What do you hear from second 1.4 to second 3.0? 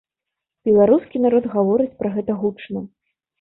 гаворыць пра гэта гучна.